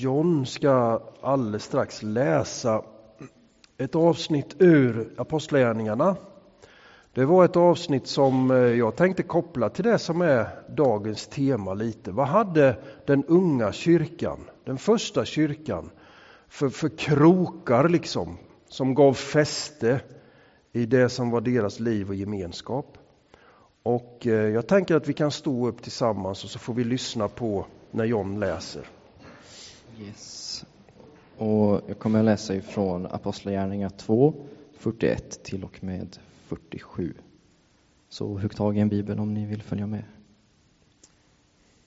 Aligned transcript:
John 0.00 0.46
ska 0.46 1.02
alldeles 1.20 1.64
strax 1.64 2.02
läsa 2.02 2.82
ett 3.78 3.94
avsnitt 3.94 4.56
ur 4.58 5.14
Apostlagärningarna. 5.16 6.16
Det 7.14 7.24
var 7.24 7.44
ett 7.44 7.56
avsnitt 7.56 8.06
som 8.06 8.50
eh, 8.50 8.56
jag 8.56 8.96
tänkte 8.96 9.22
koppla 9.22 9.68
till 9.68 9.84
det 9.84 9.98
som 9.98 10.20
är 10.20 10.48
dagens 10.68 11.26
tema 11.26 11.74
lite. 11.74 12.10
Vad 12.10 12.26
hade 12.26 12.76
den 13.06 13.24
unga 13.24 13.72
kyrkan, 13.72 14.38
den 14.64 14.78
första 14.78 15.24
kyrkan, 15.24 15.90
för, 16.48 16.68
för 16.68 16.88
krokar 16.88 17.88
liksom, 17.88 18.38
som 18.68 18.94
gav 18.94 19.14
fäste 19.14 20.00
i 20.72 20.86
det 20.86 21.08
som 21.08 21.30
var 21.30 21.40
deras 21.40 21.80
liv 21.80 22.08
och 22.08 22.14
gemenskap? 22.14 22.98
Och 23.82 24.26
eh, 24.26 24.32
jag 24.32 24.66
tänker 24.66 24.96
att 24.96 25.08
vi 25.08 25.12
kan 25.12 25.30
stå 25.30 25.68
upp 25.68 25.82
tillsammans 25.82 26.44
och 26.44 26.50
så 26.50 26.58
får 26.58 26.74
vi 26.74 26.84
lyssna 26.84 27.28
på 27.28 27.66
när 27.90 28.04
John 28.04 28.40
läser. 28.40 28.97
Yes. 30.00 30.64
Och 31.36 31.80
jag 31.86 31.98
kommer 31.98 32.18
att 32.18 32.24
läsa 32.24 32.54
ifrån 32.54 33.06
Apostlagärningarna 33.06 33.90
2, 33.90 34.34
41 34.72 35.42
till 35.42 35.64
och 35.64 35.84
med 35.84 36.18
47. 36.46 37.14
Så 38.08 38.26
hugg 38.26 38.56
tag 38.56 38.76
i 38.76 38.80
en 38.80 38.88
bibel 38.88 39.18
om 39.18 39.34
ni 39.34 39.46
vill 39.46 39.62
följa 39.62 39.86
med. 39.86 40.04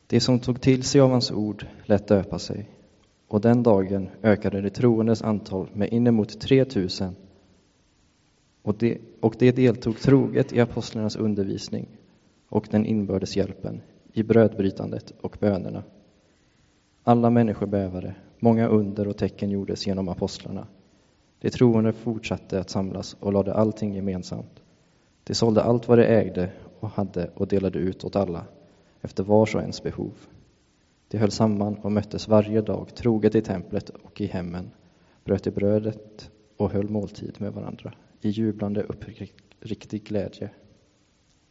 De 0.07 0.19
som 0.19 0.39
tog 0.39 0.61
till 0.61 0.83
sig 0.83 1.01
av 1.01 1.11
hans 1.11 1.31
ord 1.31 1.65
lät 1.85 2.07
döpa 2.07 2.39
sig 2.39 2.69
och 3.27 3.41
den 3.41 3.63
dagen 3.63 4.09
ökade 4.23 4.61
de 4.61 4.69
troendes 4.69 5.21
antal 5.21 5.69
med 5.73 5.93
inemot 5.93 6.39
3000 6.39 7.15
och 8.61 8.75
det, 8.77 8.97
och 9.19 9.35
de 9.39 9.51
deltog 9.51 9.99
troget 9.99 10.53
i 10.53 10.59
apostlarnas 10.59 11.15
undervisning 11.15 11.87
och 12.49 12.67
den 12.71 12.85
inbördes 12.85 13.37
hjälpen, 13.37 13.81
i 14.13 14.23
brödbrytandet 14.23 15.13
och 15.21 15.37
bönerna. 15.39 15.83
Alla 17.03 17.29
människor 17.29 17.67
bävade, 17.67 18.15
många 18.39 18.67
under 18.67 19.07
och 19.07 19.17
tecken 19.17 19.49
gjordes 19.49 19.87
genom 19.87 20.09
apostlarna. 20.09 20.67
De 21.39 21.49
troende 21.49 21.93
fortsatte 21.93 22.59
att 22.59 22.69
samlas 22.69 23.17
och 23.19 23.33
lade 23.33 23.53
allting 23.53 23.93
gemensamt. 23.93 24.61
De 25.23 25.33
sålde 25.33 25.63
allt 25.63 25.87
vad 25.87 25.97
de 25.97 26.03
ägde 26.03 26.51
och 26.79 26.89
hade 26.89 27.29
och 27.35 27.47
delade 27.47 27.79
ut 27.79 28.03
åt 28.03 28.15
alla, 28.15 28.45
efter 29.01 29.23
vars 29.23 29.55
och 29.55 29.61
ens 29.61 29.83
behov. 29.83 30.13
De 31.07 31.17
höll 31.17 31.31
samman 31.31 31.75
och 31.75 31.91
möttes 31.91 32.27
varje 32.27 32.61
dag 32.61 32.95
troget 32.95 33.35
i 33.35 33.41
templet 33.41 33.89
och 33.89 34.21
i 34.21 34.25
hemmen, 34.25 34.71
bröt 35.23 35.47
i 35.47 35.51
brödet 35.51 36.31
och 36.57 36.71
höll 36.71 36.89
måltid 36.89 37.35
med 37.37 37.53
varandra 37.53 37.93
i 38.21 38.29
jublande 38.29 38.83
uppriktig 38.83 40.03
glädje. 40.03 40.49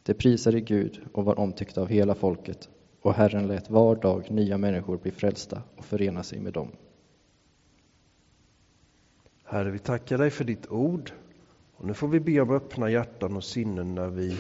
De 0.03 0.15
prisade 0.15 0.61
Gud 0.61 1.01
och 1.13 1.25
var 1.25 1.39
omtyckta 1.39 1.81
av 1.81 1.89
hela 1.89 2.15
folket 2.15 2.69
och 3.03 3.15
Herren 3.15 3.47
lät 3.47 3.71
var 3.71 3.97
dag 3.97 4.31
nya 4.31 4.59
människor 4.59 4.97
bli 4.97 5.11
frälsta 5.11 5.63
och 5.77 5.85
förena 5.85 6.23
sig 6.23 6.41
med 6.41 6.53
dem. 6.53 6.69
Herre, 9.45 9.71
vi 9.71 9.79
tackar 9.79 10.19
dig 10.19 10.31
för 10.31 10.45
ditt 10.45 10.71
ord. 10.71 11.13
Och 11.77 11.87
nu 11.87 11.95
får 11.95 12.09
vi 12.09 12.21
be 12.21 12.41
om 12.41 12.51
öppna 12.51 12.91
hjärtan 12.91 13.37
och 13.37 13.45
sinnen 13.45 13.95
när 13.95 14.09
vi 14.09 14.37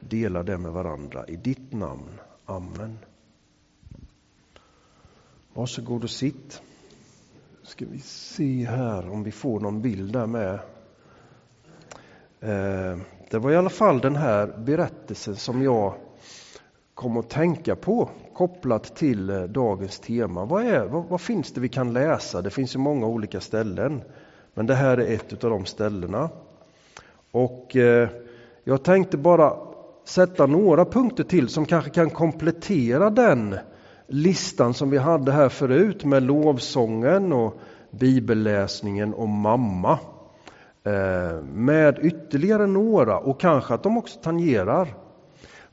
delar 0.00 0.42
det 0.42 0.58
med 0.58 0.72
varandra. 0.72 1.26
I 1.26 1.36
ditt 1.36 1.72
namn. 1.72 2.20
Amen. 2.44 2.98
Varsågod 5.54 6.04
och 6.04 6.10
sitt. 6.10 6.62
Ska 7.62 7.84
vi 7.90 7.98
se 8.00 8.64
här 8.64 9.10
om 9.10 9.22
vi 9.22 9.30
får 9.30 9.60
någon 9.60 9.82
bild 9.82 10.12
där 10.12 10.26
med. 10.26 10.54
Eh, 12.40 12.98
det 13.30 13.38
var 13.38 13.50
i 13.50 13.56
alla 13.56 13.70
fall 13.70 14.00
den 14.00 14.16
här 14.16 14.46
berättelsen 14.58 15.36
som 15.36 15.62
jag 15.62 15.94
kom 16.94 17.16
att 17.16 17.30
tänka 17.30 17.76
på 17.76 18.08
kopplat 18.34 18.96
till 18.96 19.30
eh, 19.30 19.42
dagens 19.42 19.98
tema. 19.98 20.44
Vad, 20.44 20.66
är, 20.66 20.84
vad, 20.84 21.04
vad, 21.04 21.20
finns 21.20 21.52
det 21.52 21.60
vi 21.60 21.68
kan 21.68 21.92
läsa? 21.92 22.42
Det 22.42 22.50
finns 22.50 22.74
ju 22.74 22.78
många 22.78 23.06
olika 23.06 23.40
ställen. 23.40 24.02
Men 24.54 24.66
det 24.66 24.74
här 24.74 24.98
är 24.98 25.14
ett 25.14 25.44
av 25.44 25.50
de 25.50 25.64
ställena. 25.64 26.30
Och 27.30 27.76
eh, 27.76 28.08
jag 28.64 28.82
tänkte 28.82 29.16
bara 29.16 29.56
sätta 30.04 30.46
några 30.46 30.84
punkter 30.84 31.24
till 31.24 31.48
som 31.48 31.66
kanske 31.66 31.90
kan 31.90 32.10
komplettera 32.10 33.10
den 33.10 33.56
listan 34.06 34.74
som 34.74 34.90
vi 34.90 34.98
hade 34.98 35.32
här 35.32 35.48
förut 35.48 36.04
med 36.04 36.22
lovsången 36.22 37.32
och 37.32 37.54
bibelläsningen 37.90 39.14
och 39.14 39.28
mamma. 39.28 39.98
Eh, 40.84 41.42
med 41.42 41.98
ytterligare 42.02 42.66
några 42.66 43.18
och 43.18 43.40
kanske 43.40 43.74
att 43.74 43.82
de 43.82 43.98
också 43.98 44.20
tangerar. 44.22 45.03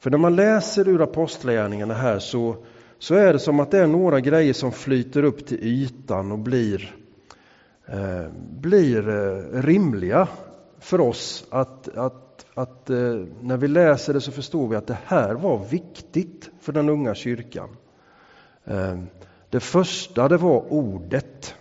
För 0.02 0.10
när 0.10 0.18
man 0.18 0.36
läser 0.36 0.88
ur 0.88 1.02
apostlagärningarna 1.02 1.94
här 1.94 2.20
så, 2.20 2.56
så 3.00 3.16
är 3.16 3.34
det 3.34 3.40
som 3.40 3.60
att 3.60 3.72
det 3.72 3.80
är 3.80 3.88
några 3.88 4.20
grejer 4.20 4.54
som 4.54 4.72
flyter 4.72 5.24
upp 5.24 5.46
till 5.46 5.64
ytan 5.64 6.32
och 6.32 6.40
blir, 6.40 6.96
eh, 7.86 8.28
blir 8.60 9.10
eh, 9.10 9.62
rimliga 9.62 10.28
för 10.80 11.02
oss. 11.02 11.48
Att, 11.50 11.98
att, 11.98 12.46
att 12.54 12.90
eh, 12.90 13.26
när 13.42 13.58
vi 13.58 13.68
läser 13.68 14.14
det 14.14 14.22
så 14.22 14.32
förstår 14.32 14.68
vi 14.68 14.76
att 14.76 14.88
det 14.88 14.98
här 15.06 15.34
var 15.34 15.66
viktigt 15.66 16.50
för 16.62 16.74
den 16.74 16.90
unga 16.90 17.16
kyrkan. 17.16 17.70
Eh, 18.66 19.00
det 19.50 19.60
första 19.60 20.28
det 20.28 20.38
var 20.38 20.74
ordet. 20.74 21.56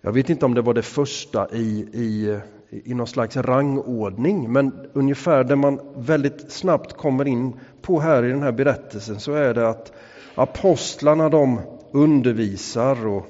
Jag 0.00 0.12
vet 0.12 0.30
inte 0.30 0.44
om 0.44 0.54
det 0.54 0.62
var 0.62 0.74
det 0.74 0.82
första 0.82 1.48
i, 1.52 1.88
i, 1.92 2.40
i 2.70 2.94
någon 2.94 3.06
slags 3.06 3.36
rangordning, 3.36 4.52
men 4.52 4.72
ungefär 4.92 5.44
det 5.44 5.56
man 5.56 5.80
väldigt 5.96 6.52
snabbt 6.52 6.92
kommer 6.92 7.28
in 7.28 7.52
på 7.82 8.00
här 8.00 8.24
i 8.24 8.30
den 8.30 8.42
här 8.42 8.52
berättelsen 8.52 9.20
så 9.20 9.32
är 9.32 9.54
det 9.54 9.68
att 9.68 9.92
apostlarna 10.34 11.28
de 11.28 11.60
undervisar 11.92 13.06
och 13.06 13.26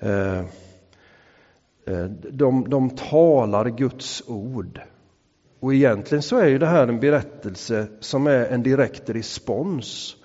eh, 0.00 0.38
eh, 1.86 2.04
de, 2.30 2.70
de 2.70 2.90
talar 2.90 3.68
Guds 3.68 4.22
ord. 4.26 4.80
Och 5.60 5.74
egentligen 5.74 6.22
så 6.22 6.36
är 6.36 6.46
ju 6.46 6.58
det 6.58 6.66
här 6.66 6.88
en 6.88 7.00
berättelse 7.00 7.86
som 8.00 8.26
är 8.26 8.46
en 8.46 8.62
direkt 8.62 9.10
respons 9.10 10.16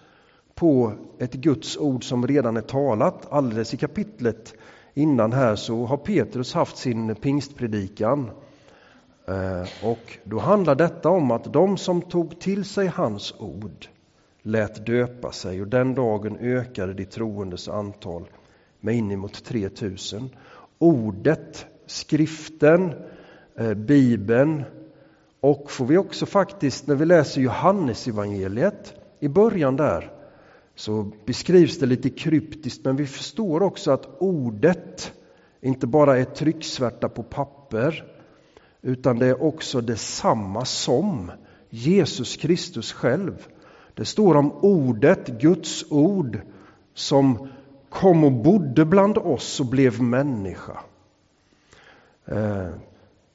på 0.55 0.93
ett 1.19 1.33
Guds 1.33 1.77
ord 1.77 2.03
som 2.03 2.27
redan 2.27 2.57
är 2.57 2.61
talat. 2.61 3.27
Alldeles 3.31 3.73
i 3.73 3.77
kapitlet 3.77 4.53
innan 4.93 5.33
här 5.33 5.55
så 5.55 5.85
har 5.85 5.97
Petrus 5.97 6.53
haft 6.53 6.77
sin 6.77 7.15
pingstpredikan. 7.15 8.31
Eh, 9.27 9.89
och 9.89 10.17
då 10.23 10.39
handlar 10.39 10.75
detta 10.75 11.09
om 11.09 11.31
att 11.31 11.53
de 11.53 11.77
som 11.77 12.01
tog 12.01 12.39
till 12.39 12.65
sig 12.65 12.87
hans 12.87 13.33
ord 13.39 13.87
lät 14.41 14.85
döpa 14.85 15.31
sig 15.31 15.61
och 15.61 15.67
den 15.67 15.95
dagen 15.95 16.37
ökade 16.37 16.93
de 16.93 17.05
troendes 17.05 17.69
antal 17.69 18.23
med 18.79 18.95
inemot 18.95 19.43
3000. 19.43 20.29
Ordet, 20.79 21.65
skriften, 21.85 22.93
eh, 23.55 23.73
bibeln 23.73 24.63
och 25.39 25.71
får 25.71 25.85
vi 25.85 25.97
också 25.97 26.25
faktiskt 26.25 26.87
när 26.87 26.95
vi 26.95 27.05
läser 27.05 27.41
Johannesevangeliet 27.41 28.93
i 29.19 29.27
början 29.27 29.75
där 29.75 30.20
så 30.81 31.11
beskrivs 31.25 31.79
det 31.79 31.85
lite 31.85 32.09
kryptiskt 32.09 32.85
men 32.85 32.95
vi 32.95 33.05
förstår 33.05 33.63
också 33.63 33.91
att 33.91 34.17
ordet 34.19 35.13
inte 35.61 35.87
bara 35.87 36.17
är 36.19 36.23
trycksvärta 36.23 37.09
på 37.09 37.23
papper 37.23 38.05
utan 38.81 39.19
det 39.19 39.27
är 39.27 39.43
också 39.43 39.81
detsamma 39.81 40.65
som 40.65 41.31
Jesus 41.69 42.37
Kristus 42.37 42.93
själv. 42.93 43.47
Det 43.93 44.05
står 44.05 44.35
om 44.35 44.51
ordet, 44.51 45.27
Guds 45.27 45.91
ord, 45.91 46.39
som 46.93 47.49
kom 47.89 48.23
och 48.23 48.31
bodde 48.31 48.85
bland 48.85 49.17
oss 49.17 49.59
och 49.59 49.65
blev 49.65 50.01
människa. 50.01 50.79
Eh, 52.25 52.69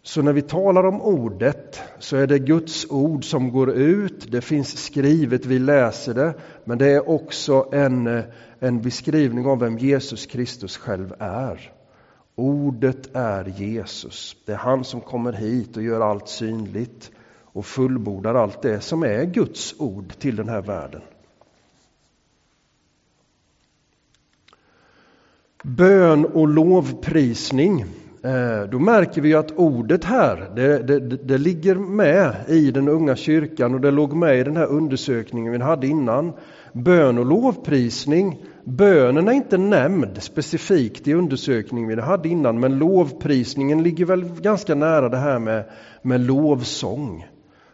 så 0.06 0.22
när 0.22 0.32
vi 0.32 0.42
talar 0.42 0.84
om 0.84 1.00
ordet 1.00 1.80
så 1.98 2.16
är 2.16 2.26
det 2.26 2.38
Guds 2.38 2.86
ord 2.90 3.24
som 3.24 3.50
går 3.50 3.70
ut, 3.70 4.32
det 4.32 4.40
finns 4.40 4.84
skrivet, 4.84 5.46
vi 5.46 5.58
läser 5.58 6.14
det, 6.14 6.34
men 6.64 6.78
det 6.78 6.86
är 6.86 7.08
också 7.08 7.68
en, 7.72 8.22
en 8.58 8.82
beskrivning 8.82 9.46
av 9.46 9.58
vem 9.60 9.78
Jesus 9.78 10.26
Kristus 10.26 10.76
själv 10.76 11.14
är. 11.18 11.72
Ordet 12.34 13.16
är 13.16 13.44
Jesus, 13.44 14.36
det 14.44 14.52
är 14.52 14.56
han 14.56 14.84
som 14.84 15.00
kommer 15.00 15.32
hit 15.32 15.76
och 15.76 15.82
gör 15.82 16.00
allt 16.00 16.28
synligt 16.28 17.10
och 17.42 17.66
fullbordar 17.66 18.34
allt 18.34 18.62
det 18.62 18.80
som 18.80 19.02
är 19.02 19.24
Guds 19.24 19.74
ord 19.78 20.12
till 20.18 20.36
den 20.36 20.48
här 20.48 20.62
världen. 20.62 21.02
Bön 25.62 26.24
och 26.24 26.48
lovprisning 26.48 27.84
Eh, 28.26 28.68
då 28.70 28.78
märker 28.78 29.20
vi 29.20 29.34
att 29.34 29.52
ordet 29.56 30.04
här, 30.04 30.50
det, 30.56 30.78
det, 30.78 31.00
det, 31.00 31.38
ligger 31.38 31.74
med 31.74 32.34
i 32.48 32.70
den 32.70 32.88
unga 32.88 33.16
kyrkan 33.16 33.74
och 33.74 33.80
det 33.80 33.90
låg 33.90 34.12
med 34.12 34.38
i 34.38 34.42
den 34.42 34.56
här 34.56 34.66
undersökningen 34.66 35.52
vi 35.52 35.58
hade 35.58 35.86
innan. 35.86 36.32
Bön 36.72 37.18
och 37.18 37.26
lovprisning, 37.26 38.42
bönen 38.64 39.28
är 39.28 39.32
inte 39.32 39.58
nämnd 39.58 40.22
specifikt 40.22 41.08
i 41.08 41.14
undersökningen 41.14 41.88
vi 41.88 42.00
hade 42.02 42.28
innan, 42.28 42.60
men 42.60 42.78
lovprisningen 42.78 43.82
ligger 43.82 44.04
väl 44.04 44.24
ganska 44.24 44.74
nära 44.74 45.08
det 45.08 45.16
här 45.16 45.38
med, 45.38 45.64
med 46.02 46.20
lovsång. 46.20 47.26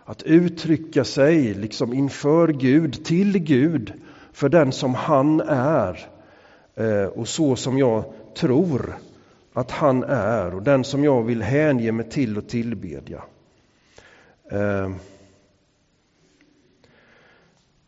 Att 0.05 0.23
uttrycka 0.23 1.05
sig 1.05 1.55
liksom 1.55 1.95
inför 1.95 2.49
Gud, 2.49 3.05
till 3.05 3.39
Gud, 3.39 3.93
för 4.33 4.49
den 4.49 4.73
som 4.73 4.95
han 4.95 5.41
är. 5.41 5.99
Eh, 6.75 7.07
och 7.07 7.29
så 7.29 7.57
som 7.57 7.79
jag 7.79 8.05
tror 8.37 8.97
att 9.53 9.71
han 9.71 10.05
är 10.05 10.55
och 10.55 10.63
den 10.63 10.85
som 10.85 11.05
jag 11.05 11.23
vill 11.23 11.43
hänge 11.43 11.93
mig 11.93 12.09
till 12.09 12.39
och 12.39 12.49
tillbedja. 12.49 13.23
Eh, 14.51 14.91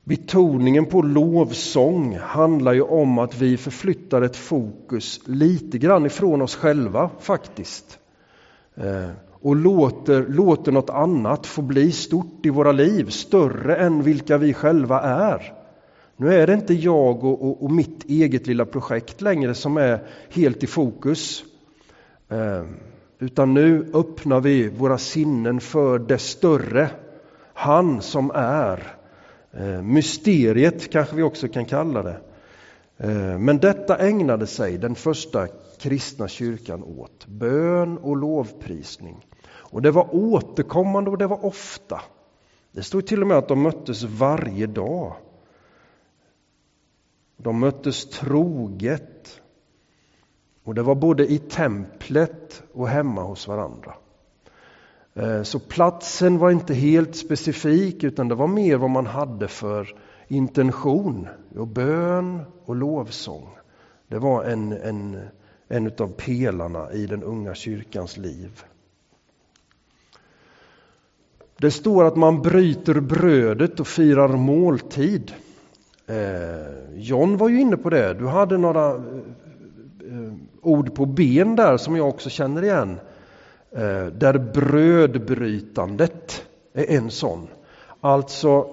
betoningen 0.04 0.86
på 0.86 1.02
lovsång 1.02 2.18
handlar 2.18 2.72
ju 2.72 2.82
om 2.82 3.18
att 3.18 3.38
vi 3.38 3.56
förflyttar 3.56 4.22
ett 4.22 4.36
fokus 4.36 5.20
lite 5.26 5.78
grann 5.78 6.06
ifrån 6.06 6.42
oss 6.42 6.56
själva 6.56 7.10
faktiskt. 7.20 7.98
Eh, 8.74 9.10
och 9.40 9.56
låter, 9.56 10.26
låter 10.28 10.72
något 10.72 10.90
annat 10.90 11.46
få 11.46 11.62
bli 11.62 11.92
stort 11.92 12.46
i 12.46 12.50
våra 12.50 12.72
liv, 12.72 13.10
större 13.10 13.76
än 13.76 14.02
vilka 14.02 14.38
vi 14.38 14.54
själva 14.54 15.00
är. 15.00 15.52
Nu 16.16 16.34
är 16.34 16.46
det 16.46 16.54
inte 16.54 16.74
jag 16.74 17.24
och, 17.24 17.42
och, 17.42 17.62
och 17.62 17.70
mitt 17.70 18.04
eget 18.04 18.46
lilla 18.46 18.64
projekt 18.64 19.20
längre 19.20 19.54
som 19.54 19.76
är 19.76 20.06
helt 20.30 20.62
i 20.62 20.66
fokus. 20.66 21.44
Ehm, 22.28 22.76
utan 23.18 23.54
nu 23.54 23.90
öppnar 23.94 24.40
vi 24.40 24.68
våra 24.68 24.98
sinnen 24.98 25.60
för 25.60 25.98
det 25.98 26.18
större. 26.18 26.90
Han 27.54 28.02
som 28.02 28.30
är. 28.34 28.96
Ehm, 29.52 29.92
mysteriet 29.92 30.92
kanske 30.92 31.16
vi 31.16 31.22
också 31.22 31.48
kan 31.48 31.64
kalla 31.64 32.02
det. 32.02 32.20
Ehm, 32.98 33.44
men 33.44 33.58
detta 33.58 33.98
ägnade 33.98 34.46
sig 34.46 34.78
den 34.78 34.94
första 34.94 35.46
kristna 35.78 36.28
kyrkan 36.28 36.84
åt. 36.84 37.26
Bön 37.26 37.98
och 37.98 38.16
lovprisning. 38.16 39.26
Och 39.46 39.82
det 39.82 39.90
var 39.90 40.14
återkommande 40.14 41.10
och 41.10 41.18
det 41.18 41.26
var 41.26 41.44
ofta. 41.44 42.00
Det 42.72 42.82
stod 42.82 43.06
till 43.06 43.22
och 43.22 43.28
med 43.28 43.36
att 43.36 43.48
de 43.48 43.62
möttes 43.62 44.02
varje 44.02 44.66
dag. 44.66 45.12
De 47.36 47.60
möttes 47.60 48.08
troget. 48.10 49.40
Och 50.64 50.74
det 50.74 50.82
var 50.82 50.94
både 50.94 51.32
i 51.32 51.38
templet 51.38 52.62
och 52.72 52.88
hemma 52.88 53.22
hos 53.22 53.48
varandra. 53.48 53.94
Eh, 55.14 55.42
så 55.42 55.58
platsen 55.58 56.38
var 56.38 56.50
inte 56.50 56.74
helt 56.74 57.16
specifik 57.16 58.04
utan 58.04 58.28
det 58.28 58.34
var 58.34 58.46
mer 58.46 58.76
vad 58.76 58.90
man 58.90 59.06
hade 59.06 59.48
för 59.48 59.96
intention. 60.28 61.28
Och 61.56 61.66
bön 61.66 62.40
och 62.64 62.76
lovsång. 62.76 63.48
Det 64.08 64.18
var 64.18 64.44
en, 64.44 64.72
en, 64.72 65.20
en 65.68 65.86
av 65.98 66.12
pelarna 66.16 66.92
i 66.92 67.06
den 67.06 67.22
unga 67.22 67.54
kyrkans 67.54 68.16
liv. 68.16 68.64
Det 71.56 71.70
står 71.70 72.04
att 72.04 72.16
man 72.16 72.42
bryter 72.42 73.00
brödet 73.00 73.80
och 73.80 73.86
firar 73.86 74.28
måltid. 74.28 75.32
Eh, 76.06 76.94
John 76.94 77.36
var 77.36 77.48
ju 77.48 77.60
inne 77.60 77.76
på 77.76 77.90
det. 77.90 78.14
Du 78.14 78.26
hade 78.26 78.58
några 78.58 79.04
ord 80.66 80.94
på 80.94 81.06
ben 81.06 81.56
där 81.56 81.76
som 81.76 81.96
jag 81.96 82.08
också 82.08 82.30
känner 82.30 82.62
igen. 82.62 83.00
Eh, 83.72 84.06
där 84.06 84.38
brödbrytandet 84.54 86.44
är 86.74 86.96
en 86.96 87.10
sån. 87.10 87.48
Alltså 88.00 88.66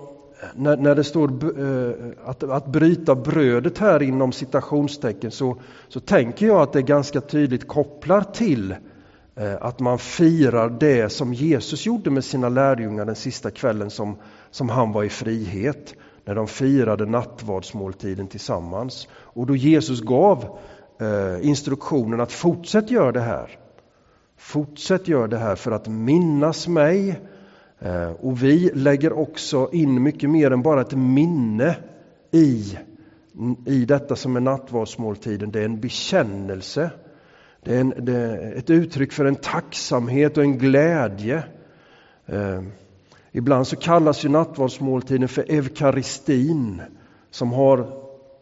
när, 0.55 0.77
när 0.77 0.95
det 0.95 1.03
står 1.03 1.29
eh, 1.59 1.93
att, 2.25 2.43
att 2.43 2.67
bryta 2.67 3.15
brödet 3.15 3.77
här 3.77 4.01
inom 4.01 4.31
citationstecken 4.31 5.31
så, 5.31 5.57
så 5.87 5.99
tänker 5.99 6.47
jag 6.47 6.61
att 6.61 6.73
det 6.73 6.79
är 6.79 6.83
ganska 6.83 7.21
tydligt 7.21 7.67
kopplat 7.67 8.33
till 8.33 8.75
eh, 9.35 9.55
att 9.61 9.79
man 9.79 9.99
firar 9.99 10.69
det 10.69 11.11
som 11.11 11.33
Jesus 11.33 11.85
gjorde 11.85 12.09
med 12.09 12.23
sina 12.23 12.49
lärjungar 12.49 13.05
den 13.05 13.15
sista 13.15 13.51
kvällen 13.51 13.89
som, 13.89 14.17
som 14.51 14.69
han 14.69 14.91
var 14.91 15.03
i 15.03 15.09
frihet. 15.09 15.95
När 16.25 16.35
de 16.35 16.47
firade 16.47 17.05
nattvardsmåltiden 17.05 18.27
tillsammans. 18.27 19.07
Och 19.13 19.45
då 19.47 19.55
Jesus 19.55 20.01
gav 20.01 20.59
Eh, 21.01 21.47
instruktionen 21.47 22.19
att 22.19 22.31
fortsätt 22.31 22.91
göra 22.91 23.11
det 23.11 23.21
här. 23.21 23.49
Fortsätt 24.37 25.07
göra 25.07 25.27
det 25.27 25.37
här 25.37 25.55
för 25.55 25.71
att 25.71 25.87
minnas 25.87 26.67
mig. 26.67 27.19
Eh, 27.79 28.11
och 28.11 28.43
vi 28.43 28.71
lägger 28.73 29.13
också 29.13 29.69
in 29.71 30.03
mycket 30.03 30.29
mer 30.29 30.51
än 30.51 30.61
bara 30.61 30.81
ett 30.81 30.95
minne 30.95 31.75
i, 32.31 32.77
i 33.65 33.85
detta 33.85 34.15
som 34.15 34.35
är 34.35 34.39
nattvardsmåltiden. 34.39 35.51
Det 35.51 35.59
är 35.59 35.65
en 35.65 35.79
bekännelse. 35.79 36.91
Det 37.63 37.75
är, 37.75 37.81
en, 37.81 37.93
det 37.97 38.13
är 38.13 38.57
ett 38.57 38.69
uttryck 38.69 39.11
för 39.11 39.25
en 39.25 39.35
tacksamhet 39.35 40.37
och 40.37 40.43
en 40.43 40.57
glädje. 40.57 41.43
Eh, 42.25 42.61
ibland 43.31 43.67
så 43.67 43.75
kallas 43.75 44.25
ju 44.25 44.29
nattvardsmåltiden 44.29 45.27
för 45.27 45.51
eukaristin 45.51 46.81
som 47.31 47.51
har 47.51 48.00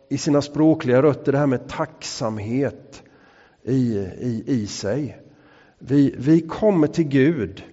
i 0.10 0.18
sina 0.18 0.42
språkliga 0.42 1.02
rötter 1.02 1.32
det 1.32 1.38
här 1.38 1.48
med 1.48 1.68
tacksamhet 1.68 3.04
i, 3.64 3.98
i, 4.20 4.44
i 4.46 4.68
sig. 4.68 5.18
Vi, 5.80 6.16
vi 6.18 6.42
kommer 6.42 6.88
till 6.88 7.08
Gud 7.08 7.64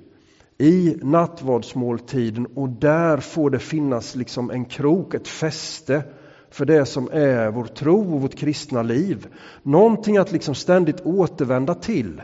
i 0.58 0.96
nattvardsmåltiden 1.02 2.46
och 2.46 2.68
där 2.68 3.16
får 3.16 3.50
det 3.50 3.58
finnas 3.58 4.16
liksom 4.16 4.50
en 4.50 4.64
krok, 4.64 5.14
ett 5.14 5.28
fäste 5.28 6.02
för 6.50 6.64
det 6.64 6.86
som 6.86 7.08
är 7.12 7.50
vår 7.50 7.64
tro 7.64 8.14
och 8.14 8.20
vårt 8.22 8.34
kristna 8.34 8.82
liv. 8.82 9.26
Någonting 9.62 10.16
att 10.16 10.32
liksom 10.32 10.54
ständigt 10.54 11.00
återvända 11.00 11.74
till. 11.74 12.22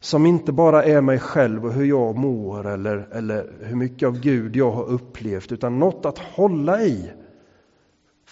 Som 0.00 0.26
inte 0.26 0.52
bara 0.52 0.84
är 0.84 1.00
mig 1.00 1.18
själv 1.18 1.66
och 1.66 1.72
hur 1.72 1.84
jag 1.84 2.16
mår 2.16 2.66
eller, 2.66 3.08
eller 3.12 3.52
hur 3.60 3.76
mycket 3.76 4.06
av 4.06 4.20
Gud 4.20 4.56
jag 4.56 4.70
har 4.70 4.84
upplevt 4.84 5.52
utan 5.52 5.78
något 5.78 6.06
att 6.06 6.18
hålla 6.18 6.82
i. 6.82 7.10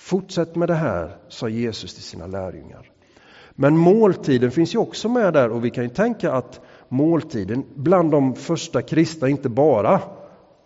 Fortsätt 0.08 0.56
med 0.56 0.68
det 0.68 0.74
här, 0.74 1.16
sa 1.28 1.48
Jesus 1.48 1.94
till 1.94 2.02
sina 2.02 2.26
lärjungar. 2.26 2.90
Men 3.52 3.76
måltiden 3.76 4.50
finns 4.50 4.74
ju 4.74 4.78
också 4.78 5.08
med 5.08 5.32
där 5.32 5.50
och 5.50 5.64
vi 5.64 5.70
kan 5.70 5.84
ju 5.84 5.90
tänka 5.90 6.32
att 6.32 6.60
måltiden 6.88 7.64
bland 7.74 8.10
de 8.10 8.34
första 8.34 8.82
kristna 8.82 9.28
inte 9.28 9.48
bara 9.48 10.00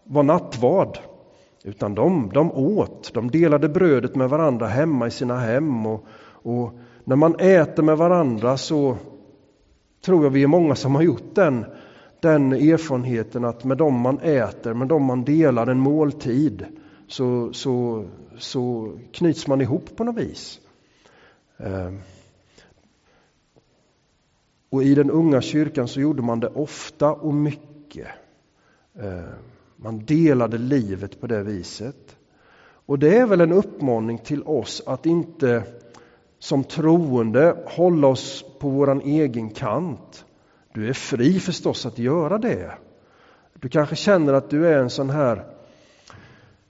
var 0.04 0.22
nattvard. 0.22 0.98
Utan 1.64 1.94
de, 1.94 2.30
de 2.34 2.52
åt, 2.52 3.14
de 3.14 3.30
delade 3.30 3.68
brödet 3.68 4.14
med 4.14 4.30
varandra 4.30 4.66
hemma 4.66 5.06
i 5.06 5.10
sina 5.10 5.36
hem. 5.38 5.86
Och, 5.86 6.04
och 6.24 6.72
när 7.04 7.16
man 7.16 7.34
äter 7.34 7.82
med 7.82 7.96
varandra 7.96 8.56
så 8.56 8.96
tror 10.04 10.24
jag 10.24 10.30
vi 10.30 10.42
är 10.42 10.46
många 10.46 10.74
som 10.74 10.94
har 10.94 11.02
gjort 11.02 11.34
den, 11.34 11.64
den 12.20 12.52
erfarenheten 12.52 13.44
att 13.44 13.64
med 13.64 13.78
dem 13.78 14.00
man 14.00 14.18
äter, 14.18 14.74
med 14.74 14.88
dem 14.88 15.04
man 15.04 15.24
delar 15.24 15.66
en 15.66 15.78
måltid 15.78 16.66
så, 17.12 17.52
så, 17.52 18.04
så 18.38 18.92
knyts 19.12 19.46
man 19.46 19.60
ihop 19.60 19.96
på 19.96 20.04
något 20.04 20.16
vis. 20.16 20.60
Ehm. 21.58 22.00
Och 24.70 24.82
i 24.82 24.94
den 24.94 25.10
unga 25.10 25.40
kyrkan 25.40 25.88
så 25.88 26.00
gjorde 26.00 26.22
man 26.22 26.40
det 26.40 26.48
ofta 26.48 27.12
och 27.12 27.34
mycket. 27.34 28.08
Ehm. 28.98 29.24
Man 29.76 30.04
delade 30.04 30.58
livet 30.58 31.20
på 31.20 31.26
det 31.26 31.42
viset. 31.42 32.16
Och 32.86 32.98
det 32.98 33.18
är 33.18 33.26
väl 33.26 33.40
en 33.40 33.52
uppmaning 33.52 34.18
till 34.18 34.42
oss 34.42 34.82
att 34.86 35.06
inte 35.06 35.62
som 36.38 36.64
troende 36.64 37.56
hålla 37.66 38.06
oss 38.06 38.44
på 38.58 38.68
våran 38.68 39.00
egen 39.00 39.50
kant. 39.50 40.24
Du 40.74 40.88
är 40.88 40.92
fri 40.92 41.40
förstås 41.40 41.86
att 41.86 41.98
göra 41.98 42.38
det. 42.38 42.72
Du 43.54 43.68
kanske 43.68 43.96
känner 43.96 44.32
att 44.32 44.50
du 44.50 44.66
är 44.66 44.78
en 44.78 44.90
sån 44.90 45.10
här 45.10 45.44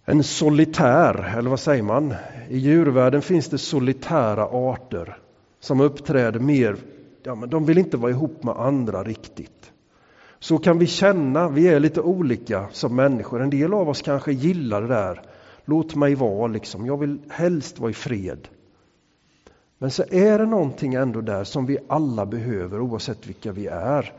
en 0.05 0.23
solitär, 0.23 1.35
eller 1.39 1.51
vad 1.51 1.61
säger 1.61 1.83
man? 1.83 2.15
I 2.49 2.59
djurvärlden 2.59 3.23
finns 3.23 3.49
det 3.49 3.59
solitära 3.59 4.45
arter 4.45 5.19
som 5.61 5.81
uppträder 5.81 6.41
mer, 6.41 6.77
ja 7.23 7.35
men 7.35 7.51
de 7.51 7.65
vill 7.65 7.79
inte 7.79 7.97
vara 7.97 8.11
ihop 8.11 8.45
med 8.45 8.57
andra 8.57 9.03
riktigt. 9.03 9.73
Så 10.39 10.59
kan 10.59 10.79
vi 10.79 10.87
känna, 10.87 11.49
vi 11.49 11.69
är 11.69 11.81
lite 11.81 12.01
olika 12.01 12.67
som 12.73 12.97
människor. 12.97 13.43
En 13.43 13.51
del 13.51 13.75
av 13.75 13.89
oss 13.89 14.03
kanske 14.03 14.33
gillar 14.33 14.83
det 14.83 14.89
där. 14.89 15.23
Låt 15.65 15.95
mig 15.95 16.15
vara 16.15 16.47
liksom, 16.47 16.87
jag 16.87 16.97
vill 16.97 17.19
helst 17.29 17.79
vara 17.79 17.91
i 17.91 17.95
fred. 17.95 18.49
Men 19.79 19.91
så 19.91 20.05
är 20.11 20.39
det 20.39 20.47
någonting 20.47 20.95
ändå 20.95 21.21
där 21.21 21.45
som 21.45 21.67
vi 21.67 21.79
alla 21.89 22.27
behöver 22.27 22.81
oavsett 22.81 23.27
vilka 23.27 23.53
vi 23.53 23.67
är. 23.67 24.13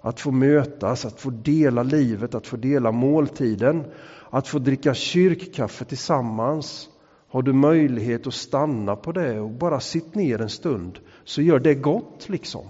Att 0.00 0.20
få 0.20 0.30
mötas, 0.30 1.04
att 1.04 1.20
få 1.20 1.30
dela 1.30 1.82
livet, 1.82 2.34
att 2.34 2.46
få 2.46 2.56
dela 2.56 2.92
måltiden, 2.92 3.84
att 4.30 4.48
få 4.48 4.58
dricka 4.58 4.94
kyrkkaffe 4.94 5.84
tillsammans. 5.84 6.88
Har 7.28 7.42
du 7.42 7.52
möjlighet 7.52 8.26
att 8.26 8.34
stanna 8.34 8.96
på 8.96 9.12
det 9.12 9.40
och 9.40 9.50
bara 9.50 9.80
sitta 9.80 10.18
ner 10.18 10.40
en 10.40 10.48
stund 10.48 10.98
så 11.24 11.42
gör 11.42 11.58
det 11.58 11.74
gott 11.74 12.28
liksom. 12.28 12.66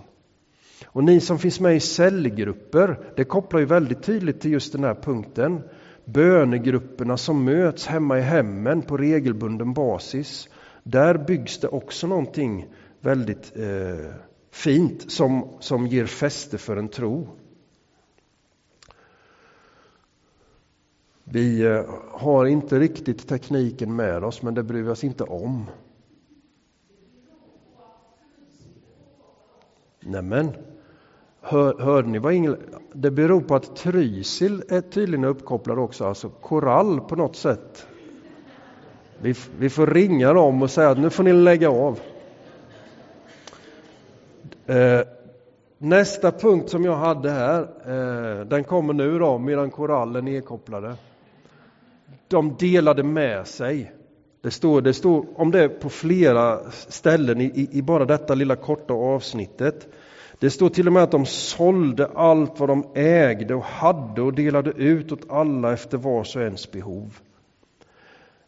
Och 0.87 1.05
ni 1.05 1.21
som 1.21 1.39
finns 1.39 1.61
med 1.61 1.77
i 1.77 1.81
cellgrupper, 1.81 2.99
det 3.17 3.25
kopplar 3.25 3.61
ju 3.61 3.67
väldigt 3.67 4.03
tydligt 4.03 4.41
till 4.41 4.53
just 4.53 4.73
den 4.73 4.85
här 4.85 4.95
punkten. 4.95 5.63
Bönegrupperna 6.05 7.17
som 7.17 7.45
möts 7.45 7.87
hemma 7.87 8.19
i 8.19 8.21
hemmen 8.21 8.83
på 8.83 8.97
regelbunden 8.97 9.73
basis. 9.73 10.49
Där 10.83 11.19
byggs 11.19 11.59
det 11.59 11.69
också 11.69 12.07
någonting 12.07 12.67
väldigt 13.01 13.53
eh, 13.57 14.15
fint 14.51 15.13
som, 15.13 15.49
som 15.61 15.87
ger 15.87 16.07
fäste 16.07 16.59
för 16.59 16.77
en 16.77 16.89
tro. 16.89 17.29
Vi 21.33 21.63
eh, 21.67 21.85
har 22.11 22.47
inte 22.47 22.79
riktigt 22.79 23.29
tekniken 23.29 23.97
med 23.97 24.25
oss, 24.25 24.43
men 24.43 24.55
det 24.55 24.63
bryr 24.63 24.83
vi 24.83 24.91
oss 24.91 25.05
inte 25.05 25.25
om. 25.25 25.67
Nämen, 30.01 30.51
hör, 31.41 31.79
hörde 31.79 32.09
ni 32.09 32.19
vad 32.19 32.33
Ingel... 32.33 32.57
Det 32.93 33.11
beror 33.11 33.41
på 33.41 33.55
att 33.55 33.77
Trysil 33.77 34.63
är 34.69 34.81
tydligen 34.81 35.25
uppkopplad 35.25 35.79
också, 35.79 36.05
alltså 36.05 36.29
korall 36.29 37.01
på 37.01 37.17
något 37.17 37.37
sätt. 37.37 37.87
Vi, 39.19 39.35
vi 39.59 39.71
får 39.71 39.87
ringa 39.87 40.33
dem 40.33 40.63
och 40.63 40.71
säga 40.71 40.91
att 40.91 40.99
nu 40.99 41.11
får 41.11 41.23
ni 41.23 41.33
lägga 41.33 41.71
av. 41.71 42.01
Eh, 44.67 45.01
nästa 45.79 46.33
punkt 46.33 46.71
som 46.71 46.85
jag 46.85 46.97
hade 46.97 47.31
här, 47.31 47.63
eh, 47.63 48.47
den 48.47 48.65
kommer 48.65 48.93
nu 48.93 49.19
då 49.19 49.39
medan 49.39 49.71
korallen 49.71 50.29
är 50.29 50.41
kopplade. 50.41 50.97
De 52.31 52.57
delade 52.59 53.03
med 53.03 53.47
sig. 53.47 53.93
Det 54.43 54.51
står, 54.51 54.81
det 54.81 54.95
står 54.95 55.27
om 55.35 55.51
det 55.51 55.69
på 55.69 55.89
flera 55.89 56.71
ställen 56.71 57.41
i, 57.41 57.69
i 57.73 57.83
bara 57.83 58.05
detta 58.05 58.35
lilla 58.35 58.57
korta 58.57 58.95
avsnittet. 58.95 59.89
Det 60.39 60.51
står 60.51 60.69
till 60.69 60.87
och 60.87 60.93
med 60.93 61.03
att 61.03 61.11
de 61.11 61.27
sålde 61.27 62.07
allt 62.07 62.61
vad 62.61 62.69
de 62.69 62.85
ägde 62.95 63.55
och 63.55 63.65
hade 63.65 64.23
och 64.23 64.35
delade 64.35 64.71
ut 64.71 65.13
åt 65.13 65.31
alla 65.31 65.73
efter 65.73 65.99
vars 65.99 66.37
och 66.37 66.43
ens 66.43 66.73
behov. 66.73 67.19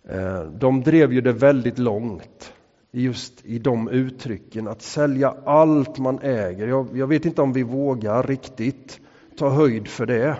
Eh, 0.09 0.43
de 0.43 0.83
drev 0.83 1.13
ju 1.13 1.21
det 1.21 1.33
väldigt 1.33 1.79
långt 1.79 2.53
just 2.91 3.47
i 3.47 3.59
de 3.59 3.89
uttrycken, 3.89 4.69
att 4.69 4.83
sälja 4.83 5.35
allt 5.45 5.99
man 5.99 6.19
äger. 6.23 6.69
Jag, 6.69 6.89
jag 6.95 7.07
vet 7.07 7.25
inte 7.25 7.43
om 7.43 7.53
vi 7.53 7.63
vågar 7.63 8.23
riktigt 8.23 9.01
ta 9.39 9.49
höjd 9.49 9.89
för 9.89 10.07
det. 10.07 10.37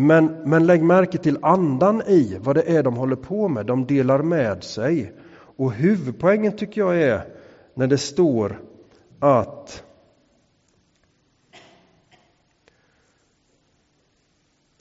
Men, 0.00 0.26
men 0.26 0.66
lägg 0.66 0.82
märke 0.82 1.18
till 1.18 1.38
andan 1.42 2.02
i 2.02 2.38
vad 2.40 2.56
det 2.56 2.76
är 2.76 2.82
de 2.82 2.96
håller 2.96 3.16
på 3.16 3.48
med. 3.48 3.66
De 3.66 3.86
delar 3.86 4.22
med 4.22 4.64
sig. 4.64 5.12
Och 5.56 5.72
huvudpoängen 5.72 6.56
tycker 6.56 6.80
jag 6.80 7.02
är 7.02 7.34
när 7.74 7.86
det 7.86 7.98
står 7.98 8.60
att 9.20 9.84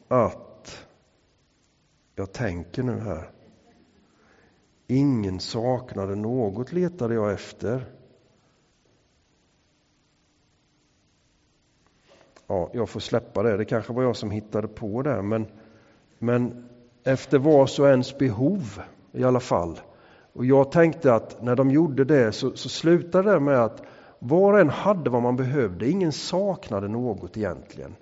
att 0.08 0.86
jag 2.16 2.32
tänker 2.32 2.84
nu 2.84 3.00
här. 3.00 3.30
Ingen 4.88 5.40
saknade 5.40 6.16
något 6.16 6.72
letade 6.72 7.14
jag 7.14 7.34
efter. 7.34 7.86
Ja, 12.48 12.70
jag 12.74 12.90
får 12.90 13.00
släppa 13.00 13.44
det. 13.44 13.58
Det 13.58 13.66
kanske 13.66 13.94
var 13.94 14.04
jag 14.04 14.16
som 14.16 14.32
hittade 14.32 14.68
på 14.68 15.02
det, 15.02 15.22
men, 15.22 15.46
men 16.20 16.66
efter 17.04 17.38
vars 17.38 17.80
och 17.80 17.90
ens 17.90 18.18
behov 18.18 18.82
i 19.12 19.24
alla 19.24 19.40
fall. 19.40 19.80
Och 20.34 20.46
jag 20.46 20.72
tänkte 20.72 21.14
att 21.14 21.42
när 21.42 21.56
de 21.56 21.72
gjorde 21.72 22.04
det 22.04 22.32
så, 22.32 22.56
så 22.56 22.70
slutade 22.70 23.32
det 23.32 23.40
med 23.40 23.60
att 23.60 23.84
var 24.20 24.54
och 24.54 24.60
en 24.60 24.70
hade 24.70 25.10
vad 25.10 25.22
man 25.22 25.36
behövde. 25.36 25.90
Ingen 25.90 26.12
saknade 26.12 26.88
något 26.88 27.38
egentligen. 27.38 27.96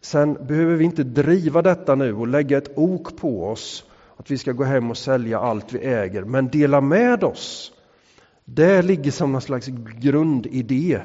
Sen 0.00 0.34
behöver 0.34 0.74
vi 0.74 0.84
inte 0.84 1.04
driva 1.04 1.62
detta 1.62 1.94
nu 1.94 2.14
och 2.14 2.28
lägga 2.28 2.58
ett 2.58 2.78
ok 2.78 3.16
på 3.16 3.46
oss 3.46 3.84
att 4.16 4.30
vi 4.30 4.38
ska 4.38 4.52
gå 4.52 4.64
hem 4.64 4.90
och 4.90 4.96
sälja 4.96 5.38
allt 5.38 5.72
vi 5.72 5.78
äger, 5.78 6.24
men 6.24 6.48
dela 6.48 6.80
med 6.80 7.24
oss. 7.24 7.72
Det 8.44 8.82
ligger 8.82 9.10
som 9.10 9.32
någon 9.32 9.40
slags 9.40 9.66
grundidé 10.00 11.00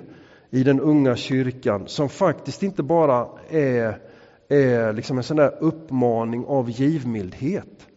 i 0.49 0.63
den 0.63 0.79
unga 0.79 1.15
kyrkan 1.15 1.83
som 1.87 2.09
faktiskt 2.09 2.63
inte 2.63 2.83
bara 2.83 3.27
är, 3.49 3.99
är 4.49 4.93
liksom 4.93 5.17
en 5.17 5.23
sån 5.23 5.37
där 5.37 5.57
uppmaning 5.59 6.45
av 6.45 6.69
givmildhet 6.69 7.87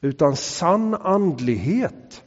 utan 0.00 0.36
sann 0.36 0.94
andlighet 0.94 2.22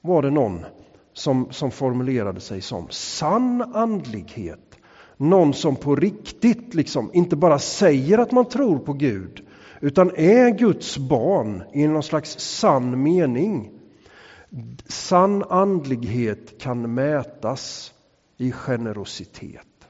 var 0.00 0.22
det 0.22 0.30
någon 0.30 0.64
som, 1.12 1.46
som 1.50 1.70
formulerade 1.70 2.40
sig 2.40 2.60
som. 2.60 2.86
Sann 2.90 3.74
andlighet. 3.74 4.78
Någon 5.16 5.54
som 5.54 5.76
på 5.76 5.96
riktigt 5.96 6.74
liksom 6.74 7.10
inte 7.12 7.36
bara 7.36 7.58
säger 7.58 8.18
att 8.18 8.32
man 8.32 8.44
tror 8.44 8.78
på 8.78 8.92
Gud 8.92 9.46
utan 9.80 10.10
är 10.16 10.58
Guds 10.58 10.98
barn 10.98 11.62
i 11.72 11.86
någon 11.86 12.02
slags 12.02 12.38
sann 12.38 13.02
mening. 13.02 13.70
Sann 14.86 15.44
andlighet 15.48 16.60
kan 16.60 16.94
mätas 16.94 17.92
i 18.40 18.52
generositet. 18.52 19.88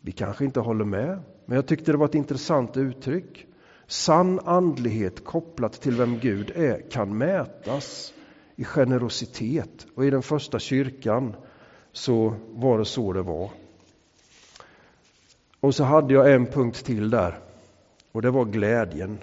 Vi 0.00 0.12
kanske 0.12 0.44
inte 0.44 0.60
håller 0.60 0.84
med, 0.84 1.20
men 1.44 1.56
jag 1.56 1.66
tyckte 1.66 1.92
det 1.92 1.98
var 1.98 2.06
ett 2.06 2.14
intressant 2.14 2.76
uttryck. 2.76 3.46
Sann 3.86 4.40
andlighet 4.40 5.24
kopplat 5.24 5.72
till 5.72 5.96
vem 5.96 6.18
Gud 6.18 6.50
är 6.54 6.90
kan 6.90 7.18
mätas 7.18 8.14
i 8.56 8.64
generositet. 8.64 9.86
Och 9.94 10.04
i 10.04 10.10
den 10.10 10.22
första 10.22 10.58
kyrkan 10.58 11.36
så 11.92 12.34
var 12.50 12.78
det 12.78 12.84
så 12.84 13.12
det 13.12 13.22
var. 13.22 13.50
Och 15.60 15.74
så 15.74 15.84
hade 15.84 16.14
jag 16.14 16.32
en 16.32 16.46
punkt 16.46 16.84
till 16.84 17.10
där. 17.10 17.38
Och 18.12 18.22
det 18.22 18.30
var 18.30 18.44
glädjen. 18.44 19.18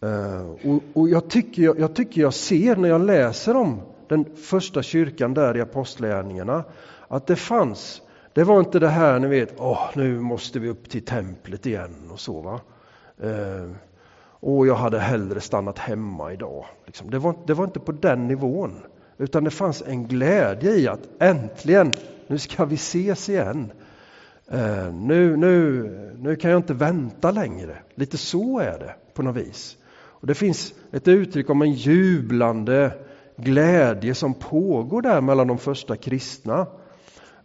Eh, 0.00 0.48
och, 0.48 0.82
och 0.92 1.08
jag, 1.08 1.30
tycker 1.30 1.62
jag, 1.62 1.78
jag, 1.78 1.94
tycker 1.94 2.20
jag 2.20 2.34
ser 2.34 2.76
när 2.76 2.88
jag 2.88 3.00
läser 3.00 3.56
om 3.56 3.80
den 4.08 4.24
första 4.36 4.82
kyrkan 4.82 5.34
där 5.34 5.56
i 5.56 5.60
Apostlagärningarna 5.60 6.64
att 7.08 7.26
det 7.26 7.36
fanns, 7.36 8.02
det 8.32 8.44
var 8.44 8.58
inte 8.58 8.78
det 8.78 8.88
här 8.88 9.18
ni 9.18 9.28
vet, 9.28 9.54
åh 9.58 9.90
nu 9.94 10.20
måste 10.20 10.58
vi 10.58 10.68
upp 10.68 10.88
till 10.88 11.04
templet 11.04 11.66
igen 11.66 12.10
och 12.12 12.20
så 12.20 12.40
va. 12.40 12.60
Uh, 13.24 13.72
och 14.40 14.66
jag 14.66 14.74
hade 14.74 14.98
hellre 14.98 15.40
stannat 15.40 15.78
hemma 15.78 16.32
idag. 16.32 16.64
Liksom. 16.86 17.10
Det, 17.10 17.18
var, 17.18 17.34
det 17.46 17.54
var 17.54 17.64
inte 17.64 17.80
på 17.80 17.92
den 17.92 18.28
nivån. 18.28 18.82
Utan 19.18 19.44
det 19.44 19.50
fanns 19.50 19.82
en 19.86 20.06
glädje 20.06 20.76
i 20.76 20.88
att 20.88 21.08
äntligen, 21.18 21.92
nu 22.26 22.38
ska 22.38 22.64
vi 22.64 22.74
ses 22.74 23.28
igen. 23.28 23.72
Uh, 24.52 24.92
nu, 24.92 25.36
nu, 25.36 25.82
nu 26.18 26.36
kan 26.36 26.50
jag 26.50 26.58
inte 26.58 26.74
vänta 26.74 27.30
längre. 27.30 27.76
Lite 27.94 28.18
så 28.18 28.58
är 28.58 28.78
det 28.78 28.94
på 29.14 29.22
något 29.22 29.36
vis. 29.36 29.76
Och 30.20 30.26
Det 30.26 30.34
finns 30.34 30.74
ett 30.92 31.08
uttryck 31.08 31.50
om 31.50 31.62
en 31.62 31.72
jublande 31.72 32.92
glädje 33.38 34.14
som 34.14 34.34
pågår 34.34 35.02
där 35.02 35.20
mellan 35.20 35.46
de 35.46 35.58
första 35.58 35.96
kristna. 35.96 36.66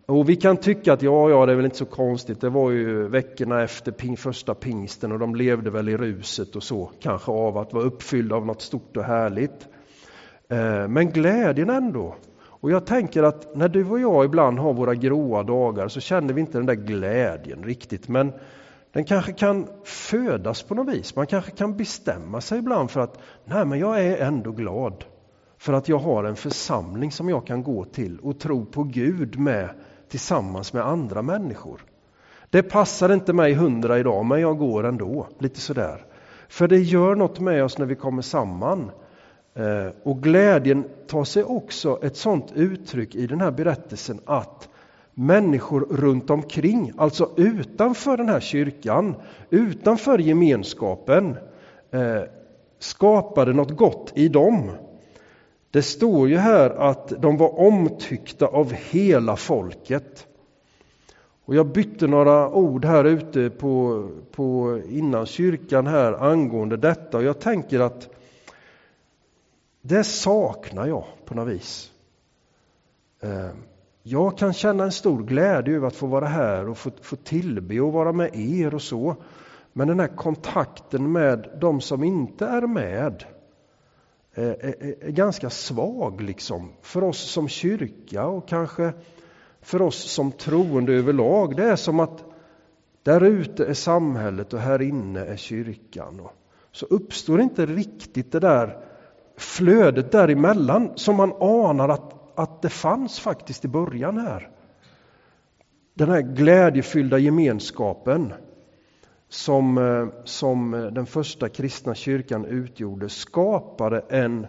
Och 0.06 0.30
vi 0.30 0.36
kan 0.36 0.58
tycka 0.58 0.94
att 0.94 1.02
ja, 1.02 1.30
ja, 1.30 1.46
det 1.46 1.52
är 1.52 1.56
väl 1.56 1.66
inte 1.66 1.78
så 1.78 1.86
konstigt. 1.86 2.42
Det 2.42 2.50
var 2.50 2.72
ju 2.72 3.08
veckorna 3.08 3.64
efter 3.64 3.92
ping, 3.92 4.18
första 4.18 4.56
pingsten 4.56 5.12
och 5.12 5.20
de 5.20 5.36
levde 5.36 5.70
väl 5.70 5.90
i 5.90 5.98
ruset 5.98 6.56
och 6.56 6.64
så, 6.64 6.92
kanske 7.00 7.32
av 7.32 7.58
att 7.58 7.74
vara 7.74 7.84
uppfyllda 7.84 8.36
av 8.36 8.46
något 8.46 8.62
stort 8.62 8.98
och 8.98 9.04
härligt. 9.04 9.68
Eh, 10.50 10.88
men 10.88 11.12
glädjen 11.12 11.70
ändå, 11.70 12.16
och 12.64 12.72
jag 12.72 12.86
tänker 12.86 13.24
att 13.24 13.56
när 13.56 13.70
du 13.70 13.90
och 13.90 14.00
jag 14.00 14.26
ibland 14.26 14.60
har 14.60 14.74
våra 14.74 14.96
gråa 14.96 15.44
dagar 15.44 15.88
så 15.88 16.00
känner 16.00 16.34
vi 16.34 16.42
inte 16.42 16.58
den 16.58 16.66
där 16.66 16.74
glädjen 16.74 17.64
riktigt. 17.64 18.08
Men 18.08 18.34
den 18.94 19.04
kanske 19.04 19.34
kan 19.34 19.68
födas 19.84 20.64
på 20.64 20.76
något 20.76 20.96
vis. 20.96 21.16
Man 21.16 21.28
kanske 21.28 21.52
kan 21.52 21.78
bestämma 21.78 22.42
sig 22.42 22.60
ibland 22.60 22.92
för 22.92 23.00
att 23.02 23.20
nej 23.46 23.66
men 23.66 23.80
jag 23.80 24.06
är 24.06 24.18
ändå 24.18 24.52
glad. 24.52 25.04
För 25.64 25.74
att 25.74 25.90
jag 25.90 25.98
har 25.98 26.24
en 26.24 26.36
församling 26.36 27.12
som 27.12 27.30
jag 27.30 27.48
kan 27.48 27.64
gå 27.64 27.86
till 27.86 28.20
och 28.20 28.40
tro 28.40 28.66
på 28.66 28.84
Gud 28.84 29.40
med 29.40 29.70
tillsammans 30.10 30.74
med 30.74 30.88
andra 30.88 31.22
människor. 31.22 31.86
Det 32.50 32.64
passar 32.64 33.14
inte 33.14 33.34
mig 33.34 33.54
hundra 33.54 34.00
idag 34.00 34.26
men 34.26 34.42
jag 34.42 34.58
går 34.58 34.84
ändå, 34.86 35.28
lite 35.40 35.60
sådär. 35.60 36.06
För 36.48 36.68
det 36.68 36.80
gör 36.80 37.16
något 37.16 37.40
med 37.40 37.64
oss 37.64 37.78
när 37.78 37.86
vi 37.86 37.96
kommer 37.96 38.22
samman. 38.22 38.92
Eh, 39.54 39.88
och 40.04 40.24
glädjen 40.24 40.84
tar 41.08 41.24
sig 41.24 41.44
också 41.44 42.00
ett 42.04 42.16
sådant 42.16 42.52
uttryck 42.56 43.16
i 43.16 43.28
den 43.28 43.42
här 43.42 43.52
berättelsen 43.52 44.20
att 44.26 44.70
människor 45.14 45.88
runt 45.92 46.30
omkring, 46.30 46.92
alltså 46.98 47.30
utanför 47.38 48.18
den 48.18 48.30
här 48.30 48.40
kyrkan, 48.40 49.16
utanför 49.50 50.18
gemenskapen, 50.18 51.38
eh, 51.92 52.22
skapade 52.80 53.54
något 53.54 53.78
gott 53.78 54.12
i 54.16 54.28
dem. 54.28 54.72
Det 55.74 55.82
står 55.82 56.30
ju 56.30 56.38
här 56.38 56.70
att 56.70 57.22
de 57.22 57.38
var 57.38 57.60
omtyckta 57.60 58.48
av 58.48 58.72
hela 58.72 59.36
folket. 59.36 60.28
Och 61.46 61.56
jag 61.56 61.68
bytte 61.68 62.08
några 62.08 62.50
ord 62.50 62.86
här 62.86 63.06
ute 63.06 63.50
på, 63.50 64.08
på 64.32 64.80
innan 64.90 65.26
kyrkan 65.26 65.88
här 65.88 66.14
angående 66.14 66.78
detta 66.78 67.18
och 67.18 67.24
jag 67.24 67.40
tänker 67.40 67.80
att 67.80 68.10
det 69.82 70.04
saknar 70.04 70.88
jag 70.88 71.06
på 71.26 71.36
något 71.36 71.48
vis. 71.48 71.92
Eh, 73.22 73.50
jag 74.04 74.38
kan 74.38 74.54
känna 74.54 74.84
en 74.84 74.92
stor 74.92 75.24
glädje 75.24 75.76
över 75.76 75.88
att 75.88 75.96
få 75.96 76.08
vara 76.08 76.28
här 76.28 76.70
och 76.70 76.78
få, 76.78 76.92
få 77.02 77.16
tillbe 77.16 77.82
och 77.82 77.94
vara 77.94 78.12
med 78.12 78.36
er 78.36 78.76
och 78.76 78.82
så. 78.82 79.16
Men 79.74 79.88
den 79.88 80.00
här 80.00 80.16
kontakten 80.16 81.12
med 81.12 81.58
de 81.62 81.82
som 81.82 82.04
inte 82.04 82.46
är 82.46 82.68
med 82.68 83.24
är, 84.34 84.84
är, 85.06 85.12
ganska 85.12 85.50
svag 85.50 86.22
liksom. 86.22 86.72
För 86.82 87.04
oss 87.04 87.32
som 87.32 87.48
kyrka 87.48 88.26
och 88.26 88.48
kanske 88.48 88.94
för 89.62 89.82
oss 89.82 90.12
som 90.12 90.32
troende 90.32 90.94
överlag. 90.94 91.56
Det 91.56 91.64
är 91.64 91.76
som 91.76 92.00
att 92.00 92.24
där 93.04 93.24
ute 93.24 93.66
är 93.66 93.74
samhället 93.74 94.54
och 94.54 94.60
här 94.60 94.82
inne 94.82 95.20
är 95.20 95.36
kyrkan. 95.36 96.20
Och 96.20 96.32
så 96.72 96.86
uppstår 96.86 97.42
inte 97.42 97.66
riktigt 97.66 98.32
det 98.32 98.40
där 98.40 98.78
flödet 99.38 100.12
däremellan 100.12 100.92
som 100.96 101.16
man 101.16 101.34
anar 101.40 101.90
att, 101.90 102.40
att 102.40 102.62
det 102.62 102.70
fanns 102.70 103.20
faktiskt 103.20 103.66
i 103.66 103.68
början 103.68 104.18
här. 104.18 104.50
Den 105.94 106.10
här 106.10 106.22
glädjefyllda 106.22 107.18
gemenskapen 107.18 108.34
som, 109.34 109.78
eh, 109.78 110.08
som 110.24 110.74
eh, 110.74 110.86
den 110.86 111.06
första 111.06 111.50
kristna 111.50 111.96
kyrkan 111.96 112.46
utgjorde 112.46 113.10
skapade 113.10 114.04
en, 114.10 114.48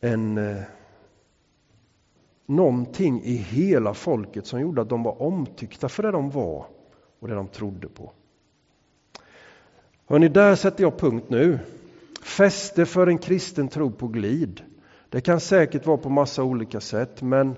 en 0.00 0.38
eh, 0.38 0.62
någonting 2.46 3.22
i 3.22 3.34
hela 3.34 3.94
folket 3.94 4.46
som 4.46 4.60
gjorde 4.60 4.82
att 4.82 4.88
de 4.88 5.02
var 5.02 5.22
omtyckta 5.22 5.88
för 5.88 6.02
det 6.02 6.10
de 6.10 6.30
var 6.30 6.66
och 7.20 7.28
det 7.28 7.34
de 7.34 7.48
trodde 7.48 7.88
på. 7.88 8.12
Hörrni, 10.06 10.28
där 10.28 10.54
sätter 10.54 10.84
jag 10.84 10.98
punkt 10.98 11.26
nu. 11.28 11.58
Fäste 12.22 12.86
för 12.86 13.06
en 13.06 13.18
kristen 13.18 13.68
tro 13.68 13.90
på 13.90 14.08
glid. 14.08 14.62
Det 15.08 15.20
kan 15.20 15.40
säkert 15.40 15.86
vara 15.86 15.96
på 15.96 16.08
massa 16.08 16.42
olika 16.42 16.80
sätt 16.80 17.22
men, 17.22 17.54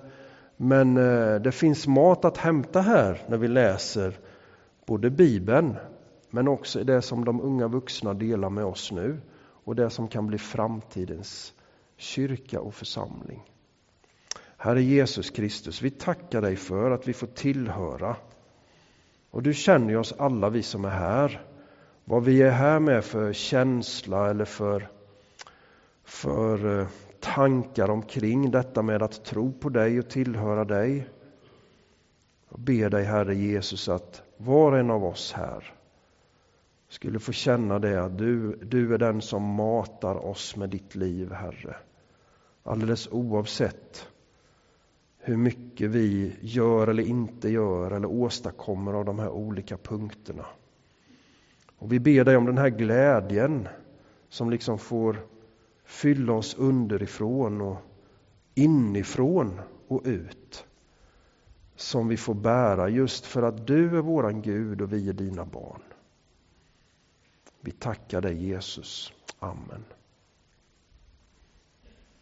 men 0.56 0.94
det 1.42 1.52
finns 1.52 1.86
mat 1.86 2.24
att 2.24 2.36
hämta 2.36 2.80
här 2.80 3.22
när 3.28 3.36
vi 3.36 3.48
läser 3.48 4.18
både 4.86 5.10
Bibeln 5.10 5.76
men 6.34 6.48
också 6.48 6.80
i 6.80 6.84
det 6.84 7.02
som 7.02 7.24
de 7.24 7.40
unga 7.40 7.68
vuxna 7.68 8.14
delar 8.14 8.50
med 8.50 8.64
oss 8.64 8.92
nu 8.92 9.20
och 9.64 9.76
det 9.76 9.90
som 9.90 10.08
kan 10.08 10.26
bli 10.26 10.38
framtidens 10.38 11.52
kyrka 11.96 12.60
och 12.60 12.74
församling. 12.74 13.42
Herre 14.56 14.82
Jesus 14.82 15.30
Kristus, 15.30 15.82
vi 15.82 15.90
tackar 15.90 16.40
dig 16.42 16.56
för 16.56 16.90
att 16.90 17.08
vi 17.08 17.12
får 17.12 17.26
tillhöra. 17.26 18.16
Och 19.30 19.42
du 19.42 19.54
känner 19.54 19.96
oss 19.96 20.14
alla 20.18 20.50
vi 20.50 20.62
som 20.62 20.84
är 20.84 20.90
här. 20.90 21.46
Vad 22.04 22.24
vi 22.24 22.42
är 22.42 22.50
här 22.50 22.80
med 22.80 23.04
för 23.04 23.32
känsla 23.32 24.30
eller 24.30 24.44
för, 24.44 24.88
för 26.04 26.80
eh, 26.80 26.86
tankar 27.20 27.90
omkring 27.90 28.50
detta 28.50 28.82
med 28.82 29.02
att 29.02 29.24
tro 29.24 29.52
på 29.52 29.68
dig 29.68 29.98
och 29.98 30.10
tillhöra 30.10 30.64
dig. 30.64 31.08
Jag 32.48 32.60
ber 32.60 32.90
dig 32.90 33.04
Herre 33.04 33.34
Jesus 33.34 33.88
att 33.88 34.22
var 34.36 34.72
och 34.72 34.78
en 34.78 34.90
av 34.90 35.04
oss 35.04 35.32
här 35.32 35.74
skulle 36.92 37.18
få 37.18 37.32
känna 37.32 37.78
det 37.78 38.04
att 38.04 38.18
du, 38.18 38.56
du 38.56 38.94
är 38.94 38.98
den 38.98 39.22
som 39.22 39.42
matar 39.42 40.14
oss 40.14 40.56
med 40.56 40.70
ditt 40.70 40.94
liv 40.94 41.32
Herre. 41.32 41.76
Alldeles 42.62 43.08
oavsett 43.12 44.08
hur 45.18 45.36
mycket 45.36 45.90
vi 45.90 46.36
gör 46.40 46.88
eller 46.88 47.02
inte 47.02 47.48
gör 47.48 47.90
eller 47.90 48.08
åstadkommer 48.08 48.92
av 48.92 49.04
de 49.04 49.18
här 49.18 49.28
olika 49.28 49.76
punkterna. 49.76 50.46
Och 51.78 51.92
vi 51.92 52.00
ber 52.00 52.24
dig 52.24 52.36
om 52.36 52.46
den 52.46 52.58
här 52.58 52.68
glädjen 52.68 53.68
som 54.28 54.50
liksom 54.50 54.78
får 54.78 55.26
fylla 55.84 56.32
oss 56.32 56.54
underifrån 56.58 57.60
och 57.60 57.76
inifrån 58.54 59.60
och 59.88 60.02
ut. 60.04 60.66
Som 61.76 62.08
vi 62.08 62.16
får 62.16 62.34
bära 62.34 62.88
just 62.88 63.26
för 63.26 63.42
att 63.42 63.66
du 63.66 63.98
är 63.98 64.02
våran 64.02 64.42
Gud 64.42 64.80
och 64.80 64.92
vi 64.92 65.08
är 65.08 65.12
dina 65.12 65.44
barn. 65.44 65.82
Vi 67.64 67.72
tackar 67.72 68.20
dig 68.20 68.42
Jesus. 68.42 69.12
Amen. 69.38 69.84